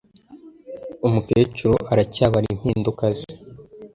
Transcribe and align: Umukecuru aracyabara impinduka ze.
Umukecuru 1.07 1.75
aracyabara 1.91 2.45
impinduka 2.53 3.05
ze. 3.17 3.31